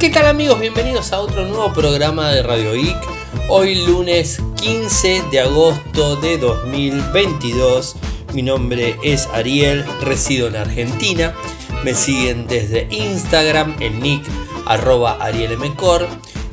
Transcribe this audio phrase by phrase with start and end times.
[0.00, 0.60] ¿Qué tal amigos?
[0.60, 2.96] Bienvenidos a otro nuevo programa de Radio Geek.
[3.48, 7.96] Hoy lunes 15 de agosto de 2022.
[8.32, 11.34] Mi nombre es Ariel, resido en Argentina.
[11.82, 14.22] Me siguen desde Instagram, el nick
[14.66, 15.18] arroba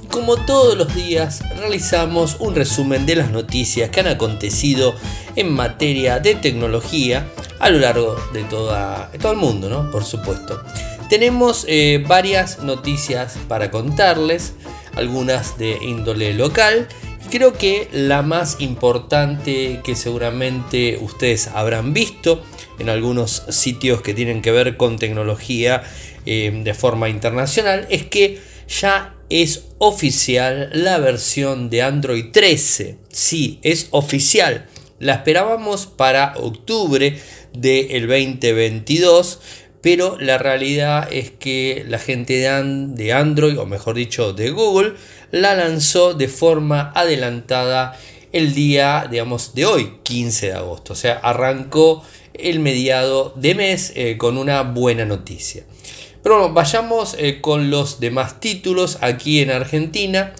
[0.10, 4.96] como todos los días realizamos un resumen de las noticias que han acontecido
[5.36, 7.28] en materia de tecnología
[7.60, 9.92] a lo largo de, toda, todo el mundo, ¿no?
[9.92, 10.64] Por supuesto.
[11.10, 14.54] Tenemos eh, varias noticias para contarles,
[14.96, 16.88] algunas de índole local.
[17.30, 22.44] Creo que la más importante que seguramente ustedes habrán visto
[22.80, 25.84] en algunos sitios que tienen que ver con tecnología
[26.26, 32.98] eh, de forma internacional es que ya es oficial la versión de Android 13.
[33.10, 34.68] Sí, es oficial.
[35.00, 37.20] La esperábamos para octubre
[37.54, 39.40] del 2022
[39.86, 44.94] pero la realidad es que la gente de, Android, o mejor dicho de Google,
[45.30, 47.96] la lanzó de forma adelantada
[48.32, 50.94] el día, digamos, de hoy, 15 de agosto.
[50.94, 55.66] O sea, arrancó el mediado de mes eh, con una buena noticia.
[56.24, 60.34] Pero bueno, vayamos eh, con los demás títulos aquí en Argentina.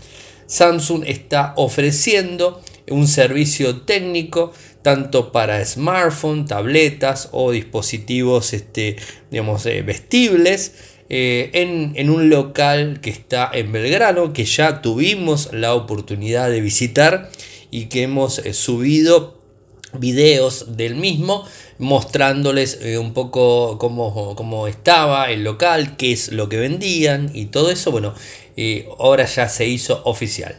[0.48, 4.54] Samsung está ofreciendo un servicio técnico
[4.86, 8.98] tanto para smartphone, tabletas o dispositivos este,
[9.32, 10.76] digamos, eh, vestibles.
[11.10, 11.50] Eh,
[11.96, 17.32] en, un local que está en Belgrano, que ya tuvimos la oportunidad de visitar
[17.72, 19.40] y que hemos eh, subido
[19.94, 21.48] videos del mismo
[21.80, 27.72] mostrándoles un poco cómo, cómo, estaba el local, qué es lo que vendían y todo
[27.72, 27.90] eso.
[27.90, 28.14] Bueno,
[29.00, 30.56] ahora ya se hizo oficial.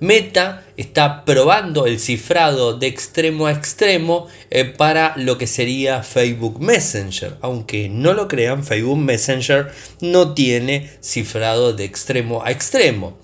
[0.00, 6.58] Meta está probando el cifrado de extremo a extremo eh, para lo que sería Facebook
[6.58, 7.36] Messenger.
[7.42, 9.70] Aunque no lo crean, Facebook Messenger
[10.00, 13.18] no tiene cifrado de extremo a extremo.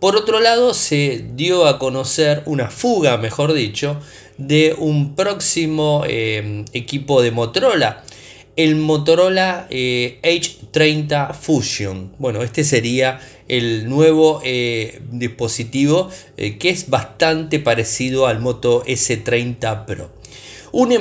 [0.00, 4.00] Por otro lado, se dio a conocer una fuga, mejor dicho,
[4.36, 8.02] de un próximo eh, equipo de Motorola
[8.56, 12.12] el Motorola H30 eh, Fusion.
[12.18, 19.84] Bueno, este sería el nuevo eh, dispositivo eh, que es bastante parecido al Moto S30
[19.84, 20.10] Pro.
[20.72, 20.92] Un,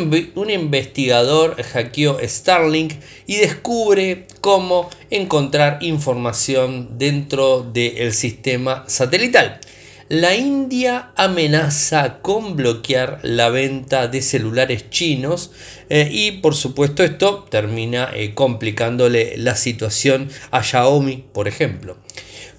[0.50, 2.94] investigador hackeó Starlink
[3.28, 9.60] y descubre cómo encontrar información dentro del sistema satelital.
[10.08, 15.52] La India amenaza con bloquear la venta de celulares chinos
[15.90, 21.98] eh, y por supuesto esto termina complicándole la situación a Xiaomi, por ejemplo.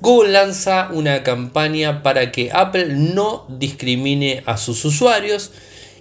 [0.01, 5.53] Google lanza una campaña para que Apple no discrimine a sus usuarios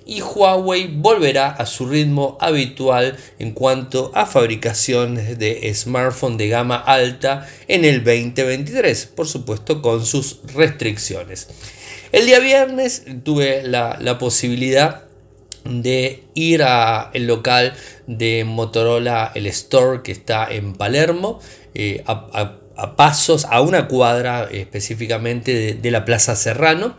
[0.06, 6.78] y Huawei volverá a su ritmo habitual en cuanto a fabricación de smartphones de gama
[6.78, 11.48] alta en el 2023, por supuesto con sus restricciones.
[12.12, 15.06] El día viernes tuve la, posibilidad
[15.64, 17.74] de ir al local
[18.06, 21.40] de Motorola, el store que está en Palermo,
[21.74, 22.60] eh, a,
[22.96, 26.96] pasos, a una cuadra específicamente de la Plaza Serrano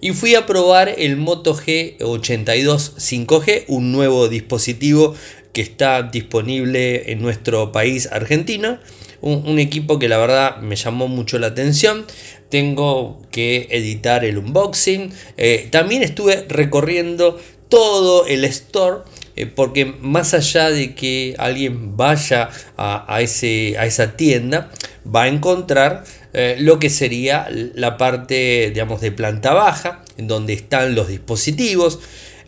[0.00, 5.14] y fui a probar el Moto G82 5G, un nuevo dispositivo
[5.52, 8.80] que está disponible en nuestro país, Argentina.
[9.20, 12.06] Un, equipo que la verdad me llamó mucho la atención.
[12.50, 15.10] Tengo que editar el unboxing.
[15.36, 19.00] Eh, también estuve recorriendo todo el store
[19.38, 24.68] eh, porque más allá de que alguien vaya a, ese, a esa tienda,
[25.06, 30.54] va a encontrar eh, lo que sería la parte, digamos, de planta baja, en donde
[30.54, 32.00] están los dispositivos,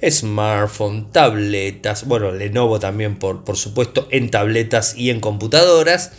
[0.05, 6.11] smartphone, tabletas, bueno, Lenovo también, por, por supuesto, en tabletas y en computadoras,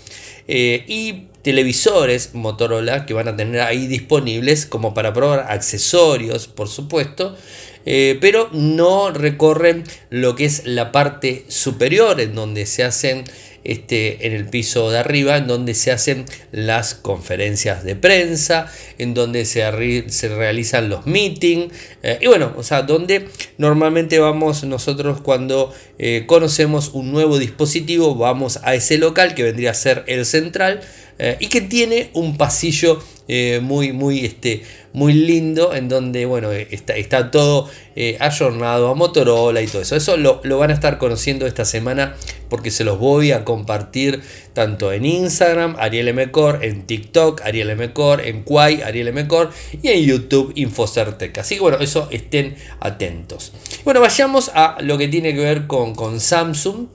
[0.48, 6.70] eh, y televisores Motorola que van a tener ahí disponibles como para probar accesorios, por
[6.70, 7.36] supuesto,
[7.86, 13.26] eh, pero no recorren lo que es la parte superior en donde se hacen
[13.64, 19.14] este, en el piso de arriba, en donde se hacen las conferencias de prensa, en
[19.14, 21.72] donde se, se realizan los meetings,
[22.02, 23.28] eh, y bueno, o sea, donde
[23.60, 29.72] normalmente vamos nosotros cuando eh, conocemos un nuevo dispositivo, vamos a ese local que vendría
[29.72, 30.82] a ser el central,
[31.40, 33.00] y que tiene un pasillo
[33.34, 38.94] eh, muy, muy, este, muy lindo en donde, bueno, está, está todo eh, ayornado a
[38.94, 39.96] Motorola y todo eso.
[39.96, 42.18] Eso lo, van a estar conociendo esta semana
[42.50, 44.22] porque se los voy a compartir
[44.52, 49.52] tanto en Instagram, Ariel Mcor, en TikTok, Ariel Mcor, en Quai, Ariel Mcor
[49.82, 51.38] y en YouTube, Infocertec.
[51.38, 53.54] Así que bueno, eso estén atentos.
[53.86, 56.88] Bueno, vayamos a lo que tiene que ver con, con Samsung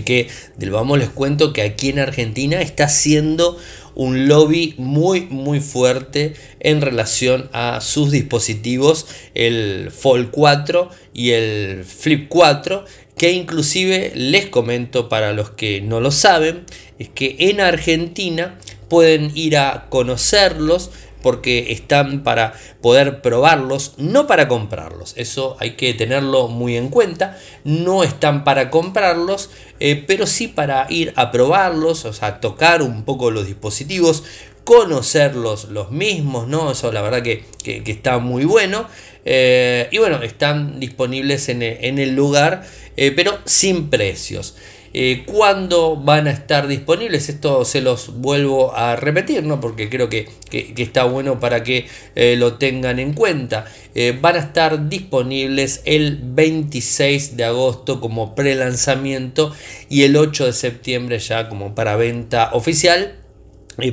[0.00, 3.58] que del vamos les cuento que aquí en Argentina está haciendo
[3.94, 11.84] un lobby muy muy fuerte en relación a sus dispositivos, el Fold 4 y el
[11.84, 12.84] Flip 4,
[13.16, 16.64] que inclusive les comento para los que no lo saben,
[16.98, 20.90] es que en Argentina pueden ir a conocerlos
[21.22, 25.14] porque están para poder probarlos, no para comprarlos.
[25.16, 27.38] Eso hay que tenerlo muy en cuenta.
[27.64, 33.04] No están para comprarlos, eh, pero sí para ir a probarlos, o sea, tocar un
[33.04, 34.24] poco los dispositivos,
[34.64, 36.72] conocerlos los mismos, ¿no?
[36.72, 38.86] Eso la verdad que, está muy bueno.
[39.24, 42.64] Eh, y bueno, están disponibles en el, lugar,
[42.96, 44.56] eh, pero sin precios.
[44.94, 47.28] Eh, ¿Cuándo van a estar disponibles?
[47.30, 49.60] Esto se los vuelvo a repetir, ¿no?
[49.60, 53.64] porque creo que, está bueno para que eh, lo tengan en cuenta.
[53.94, 59.54] Eh, van a estar disponibles el 26 de agosto como pre-lanzamiento
[59.88, 63.16] y el 8 de septiembre ya como para venta oficial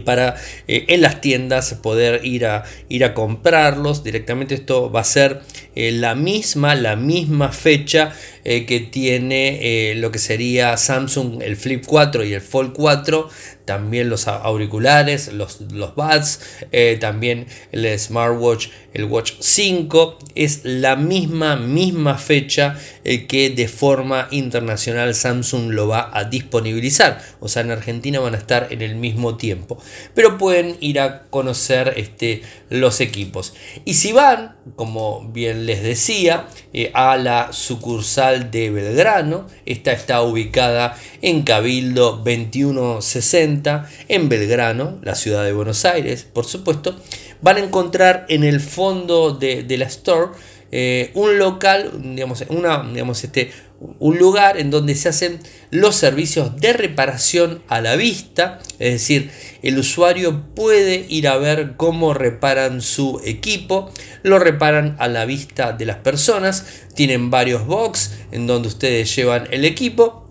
[0.04, 0.36] para
[0.68, 5.40] en las tiendas poder ir a, ir a comprarlos directamente esto va a ser
[5.74, 8.12] la misma la misma fecha
[8.46, 9.60] eh, que tiene
[9.92, 13.30] eh, lo que sería Samsung el Flip 4 y el Fold 4,
[13.66, 16.40] también los auriculares, los, los buds,
[16.72, 24.28] eh, también el smartwatch, el Watch 5, es la misma, misma fecha que de forma
[24.32, 28.96] internacional Samsung lo va a disponibilizar, o sea, en Argentina van a estar en el
[28.96, 29.78] mismo tiempo,
[30.16, 33.54] pero pueden ir a conocer este, los equipos.
[33.86, 36.48] Y si van, como bien les decía,
[36.94, 39.48] a la sucursal de Belgrano.
[39.66, 46.96] Esta está ubicada en Cabildo 2160 en Belgrano, la ciudad de Buenos Aires, por supuesto.
[47.42, 50.32] Van a encontrar en el fondo de, la store
[50.72, 53.52] eh, un local, digamos, una, digamos, este,
[54.00, 55.40] un lugar en donde se hacen
[55.72, 59.32] los servicios de reparación a la vista, es decir,
[59.64, 63.92] el usuario puede ir a ver cómo reparan su equipo,
[64.24, 69.48] lo reparan a la vista de las personas, tienen varios box en donde ustedes llevan
[69.52, 70.30] el equipo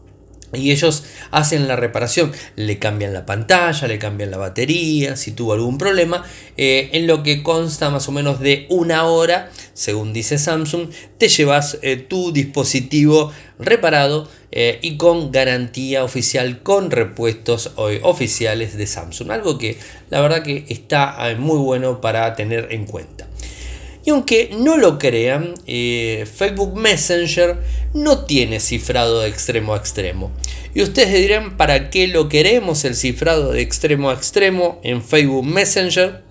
[0.52, 5.52] y ellos hacen la reparación, le cambian la pantalla, le cambian la batería, si tuvo
[5.52, 6.24] algún problema,
[6.56, 10.88] eh, en lo que consta más o menos de una hora, según dice Samsung,
[11.18, 17.72] te llevas eh, tu dispositivo reparado eh, y con garantía oficial con repuestos
[18.02, 19.30] oficiales de Samsung.
[19.30, 19.78] Algo que
[20.10, 23.28] la verdad que está muy bueno para tener en cuenta.
[24.04, 27.58] Y aunque no lo crean, eh, Facebook Messenger
[27.94, 30.32] no tiene cifrado de extremo a extremo.
[30.74, 35.44] Y ustedes dirán, ¿para qué lo queremos el cifrado de extremo a extremo en Facebook
[35.44, 36.22] Messenger?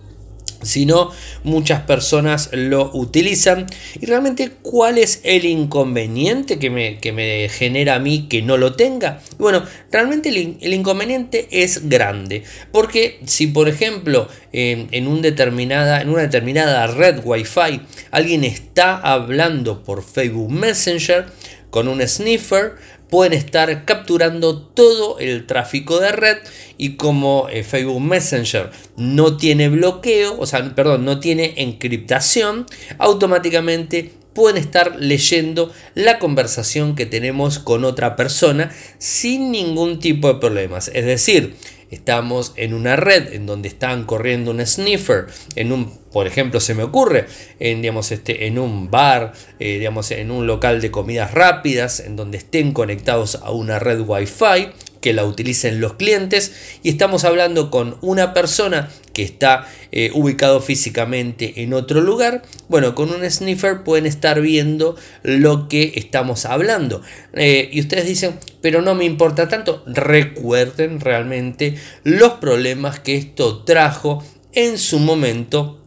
[0.68, 1.12] Sino
[1.44, 3.66] muchas personas lo utilizan.
[4.00, 8.58] Y realmente, ¿cuál es el inconveniente que me, que me genera a mí que no
[8.58, 9.22] lo tenga?
[9.38, 16.24] Bueno, realmente el, inconveniente es grande, porque si por ejemplo en, un determinada, en una
[16.24, 17.82] determinada red Wi-Fi
[18.12, 21.26] alguien está hablando por Facebook Messenger
[21.70, 22.76] con un sniffer,
[23.10, 26.38] pueden estar capturando todo el tráfico de red
[26.78, 32.66] y como eh, Facebook Messenger no tiene bloqueo, o sea, perdón, no tiene encriptación,
[32.98, 40.40] automáticamente pueden estar leyendo la conversación que tenemos con otra persona sin ningún tipo de
[40.40, 40.92] problemas.
[40.94, 41.56] Es decir,
[41.92, 46.74] estamos en una red en donde están corriendo un sniffer, en un, por ejemplo, se
[46.74, 47.26] me ocurre,
[47.60, 52.16] en, digamos, este, en un bar, eh, digamos, en un local de comidas rápidas, en
[52.16, 54.70] donde estén conectados a una red Wi-Fi,
[55.08, 56.52] que la utilicen los clientes.
[56.84, 62.94] Y estamos hablando con una persona que está eh, ubicado físicamente en otro lugar, bueno,
[62.94, 67.02] con un sniffer pueden estar viendo lo que estamos hablando.
[67.32, 73.64] Eh, y ustedes dicen, pero no me importa tanto, recuerden realmente los problemas que esto
[73.64, 74.22] trajo
[74.52, 75.82] en su momento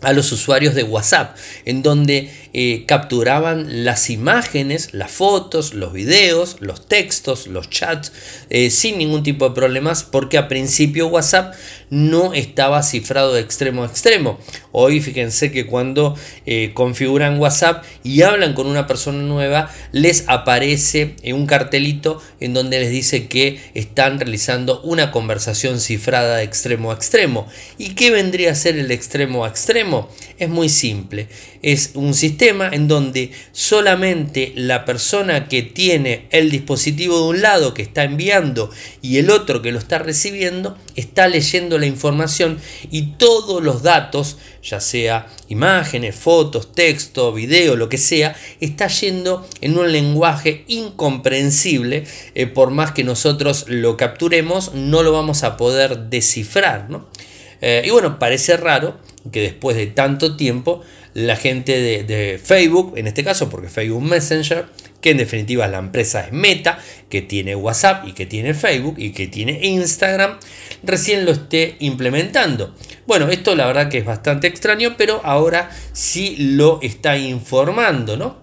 [0.00, 1.36] a los usuarios de WhatsApp,
[1.66, 8.12] en donde eh, capturaban las imágenes, las fotos, los videos, los textos, los chats,
[8.50, 11.54] eh, sin ningún tipo de problemas, porque a principio WhatsApp
[11.88, 14.38] no estaba cifrado de extremo a extremo.
[14.70, 21.16] Hoy fíjense que cuando eh, configuran WhatsApp y hablan con una persona nueva, les aparece
[21.32, 26.94] un cartelito en donde les dice que están realizando una conversación cifrada de extremo a
[26.94, 27.48] extremo.
[27.78, 30.10] ¿Y qué vendría a ser el extremo a extremo?
[30.38, 31.28] Es muy simple.
[31.62, 37.72] Es un sistema en donde solamente la persona que tiene el dispositivo de un lado
[37.72, 38.68] que está enviando
[39.00, 42.58] y el otro que lo está recibiendo está leyendo la información
[42.90, 49.46] y todos los datos, ya sea imágenes, fotos, texto, video, lo que sea, está yendo
[49.60, 52.04] en un lenguaje incomprensible.
[52.34, 56.88] Eh, por más que nosotros lo capturemos, no lo vamos a poder descifrar.
[57.60, 58.96] Eh, y bueno, parece raro
[59.30, 60.82] que después de tanto tiempo
[61.14, 64.66] la gente de, Facebook, en este caso porque Facebook Messenger,
[65.00, 66.78] que en definitiva la empresa es Meta,
[67.08, 70.38] que tiene WhatsApp y que tiene Facebook y que tiene Instagram,
[70.82, 72.74] recién lo esté implementando.
[73.06, 78.41] Bueno, esto la verdad que es bastante extraño, pero ahora sí lo está informando, ¿no?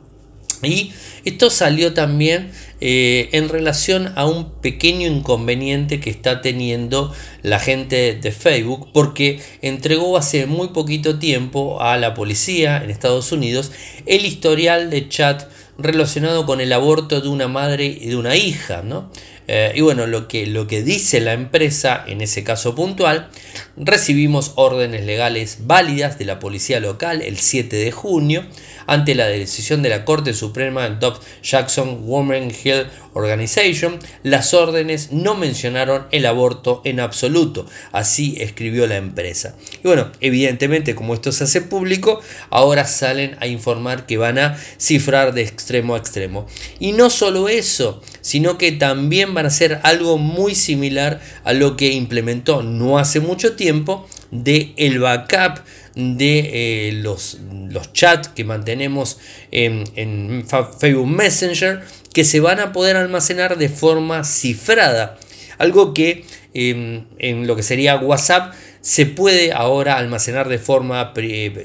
[0.61, 0.91] Y
[1.25, 2.51] esto salió también
[2.81, 7.13] eh, en relación a un pequeño inconveniente que está teniendo
[7.43, 13.31] la gente de Facebook porque entregó hace muy poquito tiempo a la policía en Estados
[13.31, 13.71] Unidos
[14.05, 18.81] el historial de chat relacionado con el aborto de una madre y de una hija,
[18.83, 19.09] ¿no?
[19.51, 23.29] Eh, y bueno, lo que, lo que dice la empresa en ese caso puntual,
[23.77, 28.45] recibimos órdenes legales válidas de la policía local el 7 de junio
[28.85, 35.35] ante la decisión de la Corte Suprema Dobbs Jackson Women Hill Organization, las órdenes no
[35.35, 39.55] mencionaron el aborto en absoluto, así escribió la empresa.
[39.83, 44.57] Y bueno, evidentemente como esto se hace público, ahora salen a informar que van a
[44.79, 46.47] cifrar de extremo a extremo.
[46.79, 51.75] Y no solo eso, sino que también van a hacer algo muy similar a lo
[51.75, 55.61] que implementó no hace mucho tiempo de el backup
[55.95, 57.39] de eh, los,
[57.71, 59.17] los chats que mantenemos
[59.49, 60.45] en,
[60.79, 61.81] Facebook Messenger
[62.13, 65.17] que se van a poder almacenar de forma cifrada.
[65.57, 71.13] Algo que em, en lo que sería WhatsApp se puede ahora almacenar de forma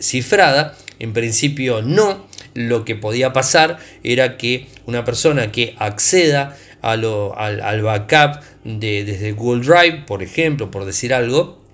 [0.01, 0.75] cifrada.
[0.99, 2.27] En principio no.
[2.55, 9.05] Lo que podía pasar era que una persona que acceda a lo, al, backup de,
[9.05, 11.65] desde Google Drive, por ejemplo, por decir algo,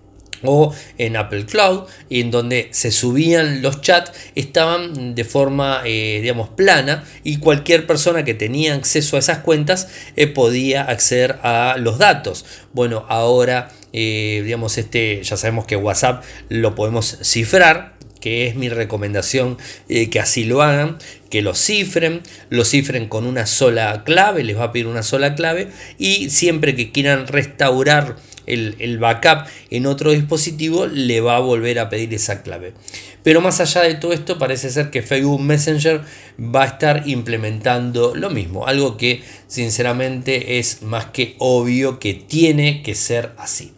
[0.42, 6.48] o en Apple Cloud, en donde se subían los chats, estaban de forma, eh, digamos,
[6.50, 11.98] plana y cualquier persona que tenía acceso a esas cuentas eh, podía acceder a los
[11.98, 12.44] datos.
[12.72, 18.68] Bueno, ahora, eh, digamos, este, ya sabemos que WhatsApp lo podemos cifrar, que es mi
[18.68, 19.58] recomendación
[19.88, 20.98] que así lo hagan,
[21.30, 25.34] que lo cifren, lo cifren con una sola clave, les va a pedir una sola
[25.34, 31.78] clave y siempre que quieran restaurar el, backup en otro dispositivo, le va a volver
[31.78, 32.74] a pedir esa clave.
[33.22, 36.00] Pero más allá de todo esto, parece ser que Facebook Messenger
[36.38, 42.82] va a estar implementando lo mismo, algo que sinceramente es más que obvio que tiene
[42.82, 43.72] que ser así.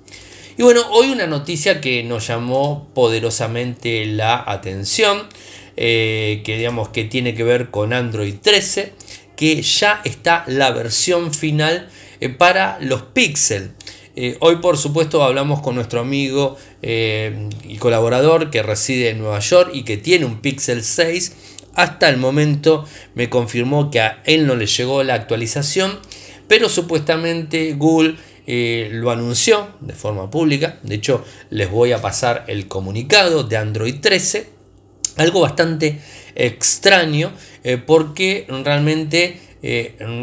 [0.58, 5.22] Y bueno, hoy una noticia que nos llamó poderosamente la atención,
[5.78, 8.92] eh, que digamos que tiene que ver con Android 13,
[9.34, 11.88] que ya está la versión final
[12.20, 13.72] eh, para los Pixel.
[14.14, 19.70] Eh, hoy por supuesto hablamos con nuestro amigo y colaborador que reside en Nueva York
[19.72, 21.32] y que tiene un Pixel 6.
[21.74, 25.98] Hasta el momento me confirmó que a él no le llegó la actualización,
[26.46, 30.78] pero supuestamente Google eh, lo anunció de forma pública.
[30.82, 34.48] De hecho, les voy a pasar el comunicado de Android 13.
[35.16, 36.00] Algo bastante
[36.34, 37.32] extraño
[37.86, 39.38] porque realmente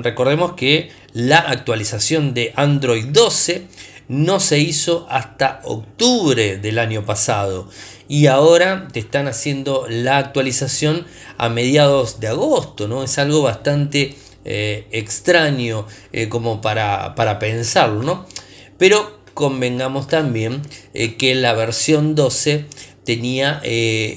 [0.01, 3.67] recordemos que la actualización de Android 12
[4.09, 7.69] no se hizo hasta octubre del año pasado
[8.07, 11.05] y ahora te están haciendo la actualización
[11.37, 13.03] a mediados de agosto, ¿no?
[13.03, 14.15] Es algo bastante
[14.51, 18.25] eh, extraño eh, como para, para, pensarlo, ¿no?
[18.79, 20.63] Pero convengamos también
[20.95, 22.65] eh, que la versión 12
[23.03, 23.61] tenía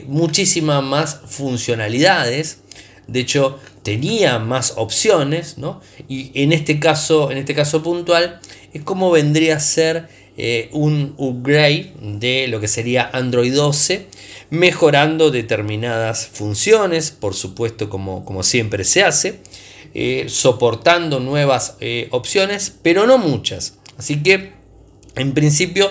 [0.07, 2.61] muchísimas más funcionalidades,
[3.09, 5.83] de hecho tenía más opciones, ¿no?
[6.09, 8.41] Y en este caso, en este caso puntual,
[8.73, 10.09] es como vendría a ser
[10.73, 14.07] un upgrade de lo que sería Android 12,
[14.49, 19.41] mejorando determinadas funciones, por supuesto, como, como siempre se hace,
[19.95, 23.79] eh, soportando nuevas eh, opciones, pero no muchas.
[23.99, 24.53] Así que,
[25.17, 25.91] en principio,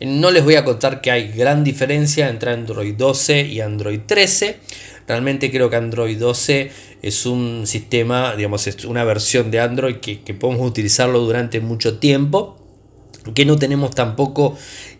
[0.00, 4.58] no les voy a contar que hay gran diferencia entre Android 12 y Android 13.
[5.08, 6.70] Realmente creo que Android 12
[7.02, 12.58] es un sistema, digamos, es una versión de Android que, podemos utilizarlo durante mucho tiempo,
[13.34, 14.56] que no tenemos tampoco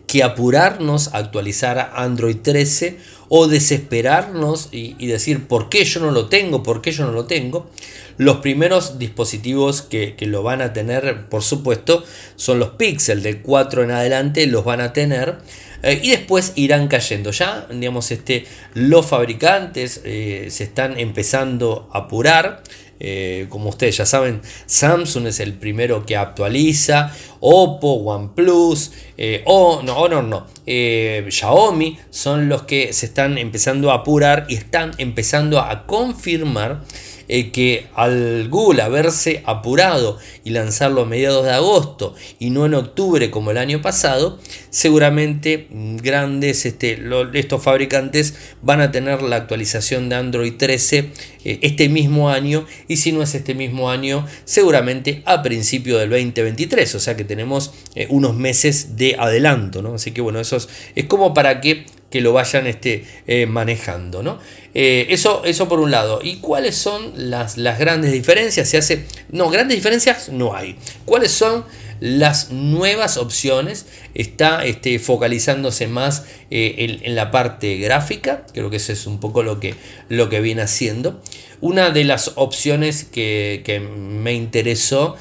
[0.07, 2.97] que apurarnos a actualizar a Android 13
[3.29, 7.25] o desesperarnos y, decir por qué yo no lo tengo, por qué yo no lo
[7.25, 7.69] tengo.
[8.17, 12.03] Los primeros dispositivos que, lo van a tener, por supuesto,
[12.35, 15.37] son los Pixel, del 4 en adelante los van a tener.
[15.83, 17.31] Eh, y después irán cayendo.
[17.31, 22.63] Ya, digamos, este, los fabricantes eh, se están empezando a apurar.
[22.99, 30.07] Eh, como ustedes ya saben, Samsung es el primero que actualiza, Oppo, OnePlus, eh, no,
[30.07, 35.85] no, eh, Xiaomi son los que se están empezando a apurar y están empezando a
[35.85, 36.81] confirmar
[37.27, 43.29] que al Google haberse apurado y lanzarlo a mediados de agosto y no en octubre
[43.29, 46.99] como el año pasado, seguramente grandes este,
[47.33, 51.11] estos fabricantes van a tener la actualización de Android 13
[51.43, 56.09] eh, este mismo año y si no es este mismo año, seguramente a principio del
[56.09, 59.95] 2023, o sea que tenemos eh, unos meses de adelanto, ¿no?
[59.95, 64.23] Así que bueno, eso es, es como para que que lo vayan este, eh, manejando.
[64.23, 64.39] ¿no?
[64.73, 66.19] Eh, eso, eso por un lado.
[66.23, 68.69] ¿Y cuáles son las, las, grandes diferencias?
[68.69, 69.05] Se hace.
[69.29, 70.77] No, grandes diferencias no hay.
[71.05, 71.65] ¿Cuáles son
[71.99, 73.87] las nuevas opciones?
[74.13, 78.45] Está este, focalizándose más eh, en, la parte gráfica.
[78.53, 79.75] Creo que eso es un poco lo que,
[80.07, 81.21] lo que viene haciendo.
[81.59, 85.15] Una de las opciones que, que me interesó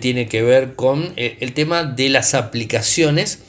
[0.00, 3.40] tiene que ver con el tema de las aplicaciones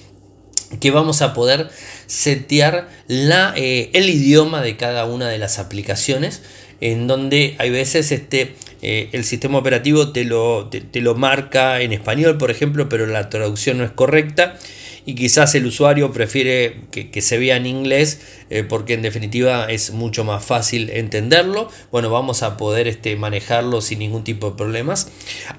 [0.80, 1.70] que vamos a poder
[2.08, 6.42] setear la, eh, el idioma de cada una de las aplicaciones
[6.82, 11.94] en donde hay veces este, eh, el sistema operativo te lo, te lo marca en
[11.94, 14.58] español por ejemplo pero la traducción no es correcta
[15.06, 19.92] y quizás el usuario prefiere que, se vea en inglés eh, porque en definitiva es
[19.92, 21.70] mucho más fácil entenderlo.
[21.92, 25.10] Bueno, vamos a poder este, manejarlo sin ningún tipo de problemas.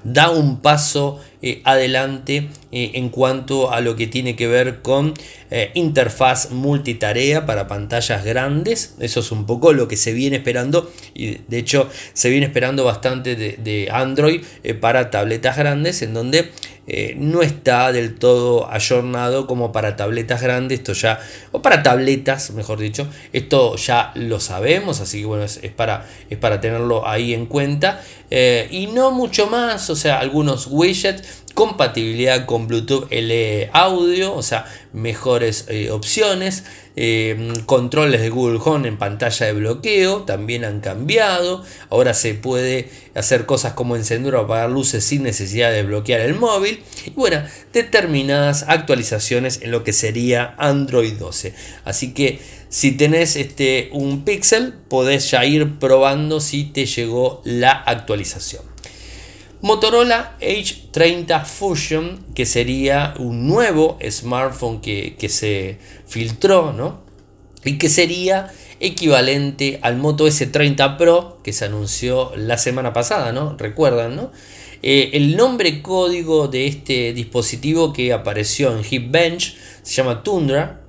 [0.03, 5.13] Da un paso eh, adelante eh, en cuanto a lo que tiene que ver con
[5.75, 8.95] interfaz multitarea para pantallas grandes.
[8.99, 12.83] Eso es un poco lo que se viene esperando y de hecho se viene esperando
[12.83, 14.43] bastante de, Android
[14.81, 16.51] para tabletas grandes en donde
[17.15, 21.21] no está del todo ayornado como para tabletas grandes, esto ya,
[21.53, 26.37] o para tabletas, mejor dicho, esto ya lo sabemos, así que bueno, es, para, es
[26.37, 28.01] para tenerlo ahí en cuenta.
[28.29, 34.43] Eh, y no mucho más, o sea, algunos widgets compatibilidad con Bluetooth LE audio, o
[34.43, 36.65] sea, mejores eh, opciones.
[36.95, 41.63] Eh, controles de Google Home en pantalla de bloqueo también han cambiado.
[41.89, 46.35] Ahora se puede hacer cosas como encender o apagar luces sin necesidad de bloquear el
[46.35, 46.83] móvil.
[47.07, 47.41] Y bueno,
[47.73, 51.55] determinadas actualizaciones en lo que sería Android 12.
[51.85, 57.71] Así que si tenés este, un Pixel, podés ya ir probando si te llegó la
[57.71, 58.76] actualización.
[59.61, 67.01] Motorola H30 Fusion, que sería un nuevo smartphone que, se filtró, ¿no?
[67.65, 73.57] Y que sería equivalente al Moto S30 Pro que se anunció la semana pasada, ¿no?
[73.57, 74.31] Recuerdan, ¿no?
[74.83, 80.81] Eh, el nombre código de este dispositivo que apareció en Hipbench se llama Tundra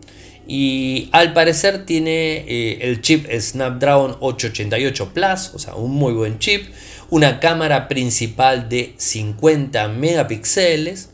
[0.47, 6.39] y al parecer tiene eh, el chip Snapdragon 888 Plus, o sea, un muy buen
[6.39, 6.67] chip
[7.11, 11.11] una cámara principal de 50 megapíxeles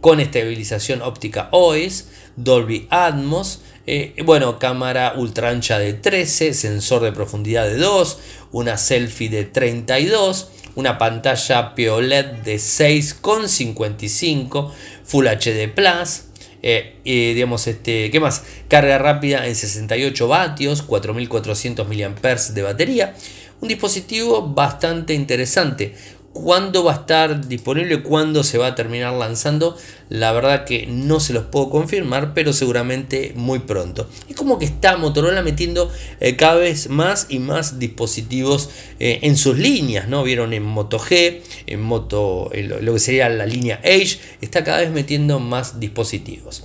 [0.00, 7.12] con estabilización óptica OIS, Dolby Atmos, eh, bueno, cámara ultra ancha de 13, sensor de
[7.12, 8.18] profundidad de 2,
[8.52, 14.72] una selfie de 32, una pantalla POLED de 6,55,
[15.04, 16.22] Full HD Plus,
[16.62, 18.42] eh, digamos, este, ¿qué más?
[18.68, 23.14] Carga rápida en 68 vatios, 4400 mAh de batería
[23.60, 25.94] un dispositivo bastante interesante.
[26.34, 28.02] ¿Cuándo va a estar disponible?
[28.02, 29.76] ¿Cuándo se va a terminar lanzando?
[30.08, 34.10] La verdad que no se los puedo confirmar, pero seguramente muy pronto.
[34.28, 39.36] Es como que está Motorola metiendo eh, cada vez más y más dispositivos eh, en
[39.36, 40.24] sus líneas, ¿no?
[40.24, 44.90] Vieron en Moto G, en Moto, lo que sería la línea Edge, está cada vez
[44.90, 46.64] metiendo más dispositivos.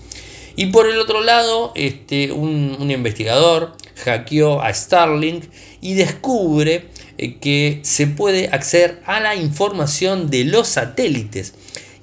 [0.55, 5.45] Y por el otro lado, este, un, un investigador hackeó a Starlink
[5.81, 6.85] y descubre
[7.17, 11.53] eh, que se puede acceder a la información de los satélites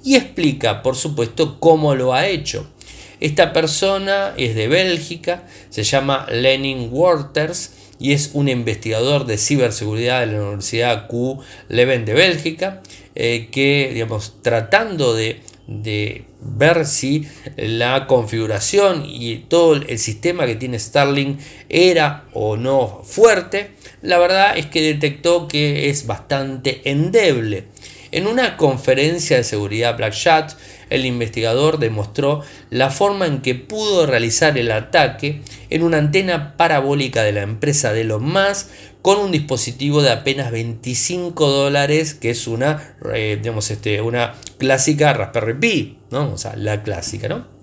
[0.03, 2.67] y explica, por supuesto, cómo lo ha hecho.
[3.19, 10.19] Esta persona es de Bélgica, se llama Lenin Waters y es un investigador de ciberseguridad
[10.19, 12.83] de la Universidad Q Leuven de Bélgica,
[13.15, 17.27] eh, que, digamos, tratando de de ver si
[17.57, 24.57] la configuración y todo el sistema que tiene Starlink era o no fuerte, la verdad
[24.57, 27.65] es que detectó que es bastante endeble.
[28.11, 30.55] En una conferencia de seguridad Black Shot,
[30.89, 37.23] el investigador demostró la forma en que pudo realizar el ataque en una antena parabólica
[37.23, 38.67] de la empresa de Elon Musk
[39.01, 45.59] con un dispositivo de apenas 25 dólares, que es una, eh, este, una clásica Raspberry
[45.59, 46.33] Pi, ¿no?
[46.33, 47.57] O sea, la clásica, ¿no?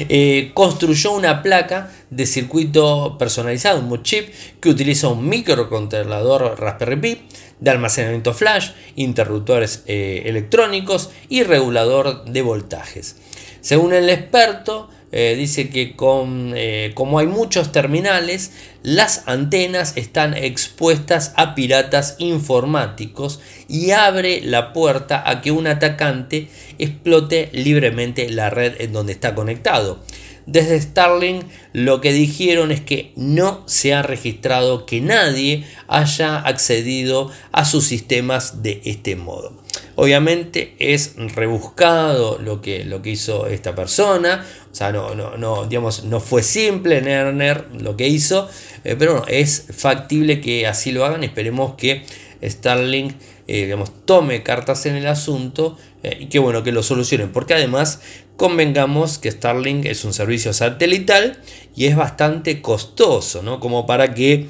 [0.00, 4.28] Eh, construyó una placa de circuito personalizado, un chip,
[4.60, 7.20] que utiliza un microcontrolador Raspberry Pi
[7.60, 13.16] de almacenamiento flash, interruptores eh, electrónicos y regulador de voltajes.
[13.60, 16.54] Según el experto, eh, dice que con,
[16.94, 25.22] como hay muchos terminales, las antenas están expuestas a piratas informáticos y abre la puerta
[25.28, 30.00] a que un atacante explote libremente la red en donde está conectado.
[30.48, 31.44] Desde Starlink
[31.74, 37.84] lo que dijeron es que no se ha registrado que nadie haya accedido a sus
[37.84, 39.52] sistemas de este modo.
[40.00, 45.66] Obviamente es rebuscado lo que, lo que hizo esta persona, o sea, no, no, no,
[45.66, 48.48] digamos, no fue simple Nerner lo que hizo,
[48.84, 51.24] eh, pero es factible que así lo hagan.
[51.24, 52.04] Esperemos que
[52.40, 53.14] Starlink
[53.48, 57.54] eh, digamos, tome cartas en el asunto eh, y que bueno que lo solucionen, porque
[57.54, 58.00] además
[58.36, 61.42] convengamos que Starlink es un servicio satelital
[61.74, 63.58] y es bastante costoso, ¿no?
[63.58, 64.46] Como para que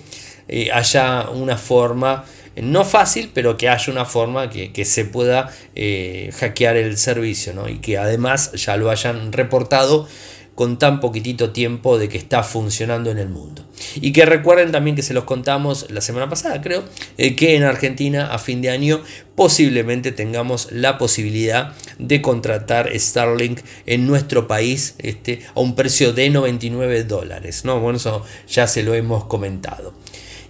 [0.75, 2.27] haya una forma
[2.63, 5.53] no fácil, pero que haya una forma que, se pueda
[6.39, 7.69] hackear el servicio ¿no?
[7.69, 10.07] y que además ya lo hayan reportado
[10.59, 13.65] con tan poquitito tiempo de que está funcionando en el mundo.
[13.95, 16.83] Y que recuerden también que se los contamos la semana pasada, creo,
[17.17, 19.01] eh, que en Argentina a fin de año
[19.37, 26.29] posiblemente tengamos la posibilidad de contratar Starlink en nuestro país este, a un precio de
[26.29, 27.65] 99 dólares.
[27.65, 27.79] ¿no?
[27.79, 29.95] Bueno, eso ya se lo hemos comentado.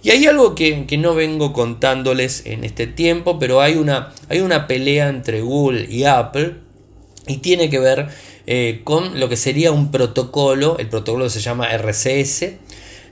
[0.01, 4.67] Y hay algo que, no vengo contándoles en este tiempo, pero hay una, hay una
[4.67, 6.55] pelea entre Google y Apple
[7.27, 8.07] y tiene que ver
[8.47, 12.43] eh, con lo que sería un protocolo, el protocolo se llama RCS,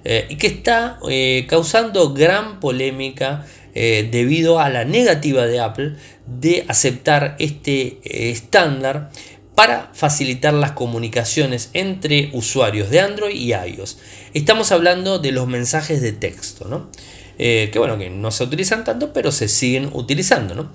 [0.05, 3.45] eh, y que está eh, causando gran polémica
[3.75, 7.99] debido a la negativa de Apple de aceptar este
[8.31, 9.11] estándar
[9.57, 13.97] para facilitar las comunicaciones entre usuarios de Android y iOS.
[14.35, 16.91] Estamos hablando de los mensajes de texto, ¿no?
[17.39, 20.69] que bueno, que no se utilizan tanto, pero se siguen utilizando, ¿no?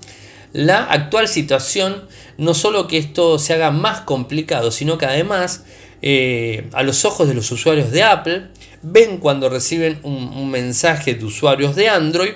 [0.53, 5.63] la actual situación no solo que esto se haga más complicado, sino que además
[6.01, 8.49] eh, a los ojos de los usuarios de Apple
[8.81, 12.33] ven cuando reciben un, mensaje de usuarios de Android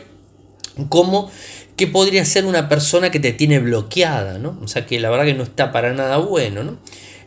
[0.90, 1.32] como
[1.78, 4.60] que podría ser una persona que te tiene bloqueada, ¿no?
[4.64, 6.78] O sea que la verdad que no está para nada bueno, ¿no?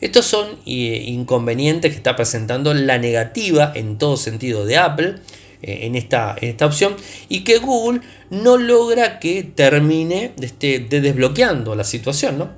[0.00, 5.16] Estos son eh, inconvenientes que está presentando la negativa en todo sentido de Apple
[5.62, 6.96] eh, en, esta, esta opción
[7.28, 12.38] y que Google no logra que termine este, de desbloqueando la situación.
[12.38, 12.50] ¿no?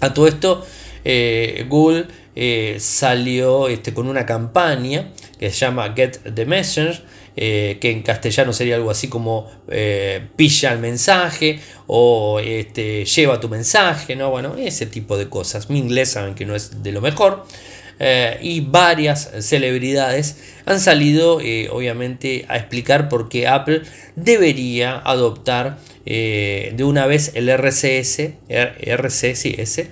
[0.00, 0.66] A todo esto,
[1.04, 7.02] eh, Google eh, salió este, con una campaña que se llama Get the Message,
[7.36, 9.50] que en castellano sería algo así como
[10.36, 14.30] pilla el mensaje o este, lleva tu mensaje, ¿no?
[14.30, 15.70] Bueno, ese tipo de cosas.
[15.70, 17.46] Mi inglés saben que no es de lo mejor.
[18.02, 23.82] Eh, y varias celebridades han salido eh, obviamente a explicar por qué Apple
[24.16, 29.88] debería adoptar eh, de una vez el RCS, RCS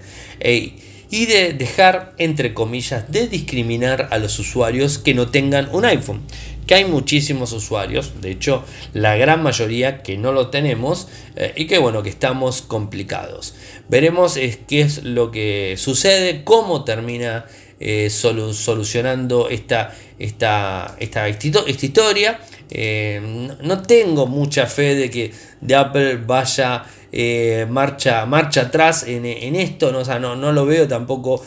[1.10, 6.22] y de dejar entre comillas de discriminar a los usuarios que no tengan un iPhone
[6.68, 11.08] que hay muchísimos usuarios, de hecho la gran mayoría que no lo tenemos
[11.56, 13.54] y que bueno, que estamos complicados.
[13.88, 17.46] Veremos qué es lo que sucede, cómo termina
[17.80, 22.40] eh, solucionando esta, esta, esta, historia.
[22.70, 25.32] Eh, no tengo mucha fe de que
[25.74, 29.24] Apple vaya eh, marcha, marcha atrás en,
[29.56, 30.00] esto, ¿no?
[30.00, 31.42] O no, no, lo veo tampoco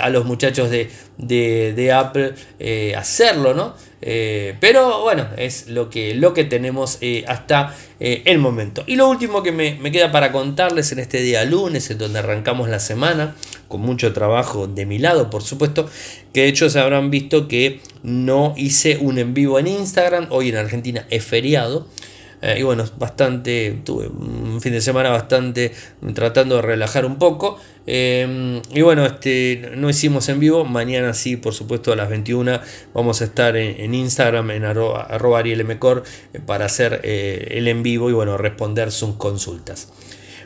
[0.00, 2.34] a los muchachos de, de Apple
[2.96, 3.74] hacerlo, ¿no?
[4.02, 8.82] Eh, pero bueno, es lo que, lo que tenemos eh, hasta eh, el momento.
[8.86, 12.68] Y lo último que me, queda para contarles en este día lunes, en donde arrancamos
[12.68, 13.36] la semana,
[13.68, 15.88] con mucho trabajo de mi lado, por supuesto,
[16.32, 20.48] que de hecho se habrán visto que no hice un en vivo en Instagram, hoy
[20.48, 21.86] en Argentina es feriado.
[22.42, 25.72] Eh, y bueno, bastante, tuve un fin de semana bastante
[26.14, 27.58] tratando de relajar un poco.
[27.86, 30.64] Eh, y bueno, este, no hicimos en vivo.
[30.64, 32.60] Mañana sí, por supuesto, a las 21
[32.94, 36.00] vamos a estar en, Instagram, en arroba, arroba eh,
[36.46, 39.88] para hacer el en vivo y bueno, responder sus consultas.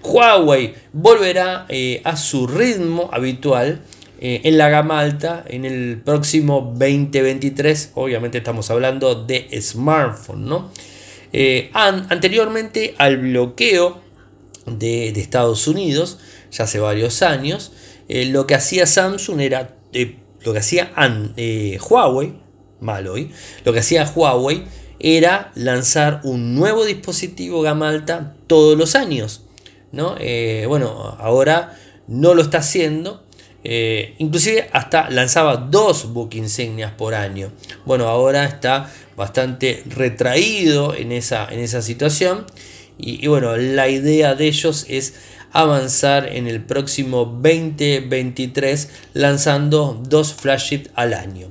[0.02, 1.66] Huawei volverá
[2.04, 3.80] a su ritmo habitual
[4.20, 7.92] en la gama alta en el próximo 2023.
[7.94, 10.70] Obviamente estamos hablando de smartphone, ¿no?
[11.36, 14.00] Eh, anteriormente al bloqueo
[14.66, 16.20] de, Estados Unidos,
[16.52, 17.72] ya hace varios años.
[18.08, 20.92] Eh, lo que hacía Samsung era, eh, lo que hacía
[21.90, 22.34] Huawei,
[22.78, 23.32] mal hoy,
[23.64, 24.62] lo que hacía Huawei
[25.00, 29.42] era lanzar un nuevo dispositivo gama alta todos los años.
[29.90, 30.14] ¿no?
[30.68, 33.23] bueno, ahora no lo está haciendo.
[34.18, 37.50] Inclusive hasta lanzaba dos book insignias por año.
[37.86, 42.46] Bueno, ahora está bastante retraído en esa, en esa situación.
[42.96, 45.14] Y, bueno, la idea de ellos es
[45.52, 51.50] avanzar en el próximo 2023 lanzando dos flagships al año.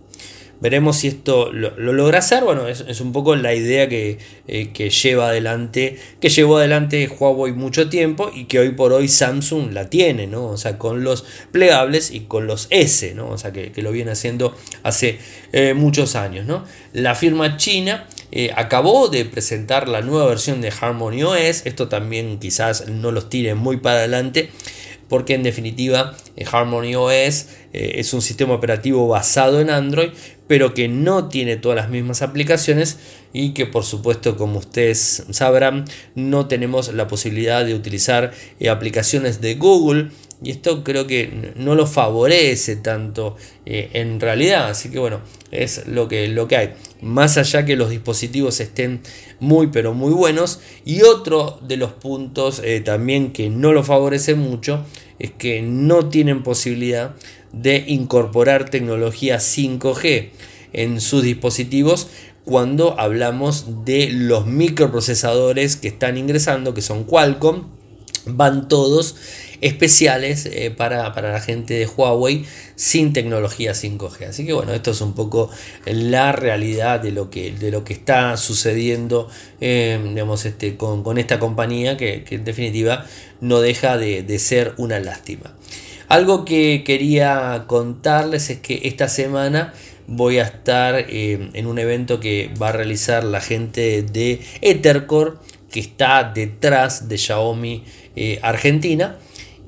[0.64, 2.46] Veremos si esto lo, logra hacer.
[2.46, 7.52] Bueno, es, un poco la idea que, eh, que, lleva adelante, que llevó adelante Huawei
[7.52, 10.46] mucho tiempo y que hoy por hoy Samsung la tiene, ¿no?
[10.46, 13.28] O sea, con los plegables y con los S, ¿no?
[13.28, 15.20] O sea, que, lo viene haciendo hace
[15.52, 16.64] eh, muchos años, ¿no?
[16.94, 21.66] La firma china eh, acabó de presentar la nueva versión de Harmony OS.
[21.66, 24.50] Esto también quizás no los tire muy para adelante
[25.14, 26.18] porque en definitiva
[26.52, 30.10] Harmony OS es un sistema operativo basado en Android,
[30.48, 32.98] pero que no tiene todas las mismas aplicaciones
[33.32, 39.40] y que por supuesto como ustedes sabrán no tenemos la posibilidad de utilizar eh, aplicaciones
[39.40, 40.10] de Google
[40.44, 44.70] y esto creo que no lo favorece tanto eh, en realidad.
[44.70, 45.22] Así que bueno
[45.52, 46.74] es lo que, lo que hay.
[47.02, 49.02] Más allá que los dispositivos estén
[49.40, 54.36] muy pero muy buenos y otro de los puntos eh, también que no lo favorece
[54.36, 54.86] mucho
[55.20, 57.16] es que no tienen posibilidad
[57.52, 60.30] de incorporar tecnología 5G
[60.74, 62.08] en sus dispositivos
[62.46, 67.68] cuando hablamos de los microprocesadores que están ingresando, que son Qualcomm,
[68.26, 69.16] van todos
[69.64, 72.46] especiales eh, para, la gente de Huawei
[72.76, 74.28] sin tecnología 5G.
[74.28, 75.50] Así que bueno, esto es un poco
[75.86, 79.30] la realidad de lo que, de lo que está sucediendo
[79.62, 83.06] eh, digamos, este, con, esta compañía que, en definitiva
[83.42, 85.54] no deja de ser una lástima.
[86.14, 89.74] Algo que quería contarles es que esta semana
[90.06, 95.38] voy a estar eh, en un evento que va a realizar la gente de Ethercore,
[95.72, 97.84] que está detrás de Xiaomi
[98.16, 99.18] eh, Argentina.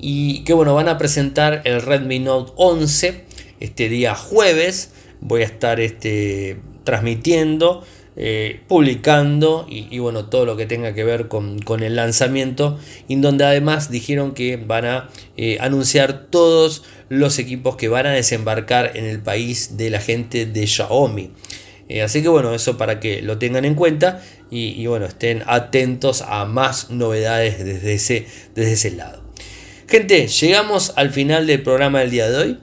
[0.08, 3.24] Y que bueno, van a presentar el Redmi Note 11
[3.58, 4.92] este día jueves.
[5.20, 7.82] Voy a estar este, transmitiendo
[8.14, 13.44] eh, publicando y, bueno, todo lo que tenga que ver con, el lanzamiento, en donde
[13.44, 19.06] además dijeron que van a eh, anunciar todos los equipos que van a desembarcar en
[19.06, 21.32] el país de la gente de Xiaomi.
[21.88, 26.22] Eh, así que bueno, eso para que lo tengan en cuenta y, bueno, estén atentos
[26.22, 29.25] a más novedades desde ese, desde ese lado.
[29.88, 32.58] Gente, llegamos al final del programa del día de hoy.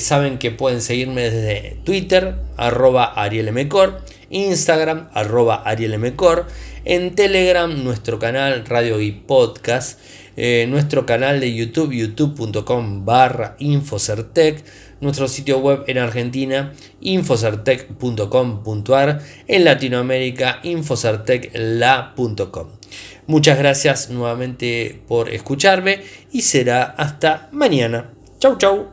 [0.00, 6.46] saben que pueden seguirme desde Twitter, arroba arielmcor Instagram, arroba arielmcor,
[6.84, 9.98] en Telegram, nuestro canal Radio y Podcast,
[10.36, 14.64] eh, nuestro canal de YouTube, youtube.com barra Infocertec,
[15.00, 22.77] nuestro sitio web en Argentina, infocertec.com.ar, en Latinoamérica, infocertecla.com.
[23.26, 28.10] Muchas gracias nuevamente por escucharme y será hasta mañana.
[28.38, 28.86] Chau chau.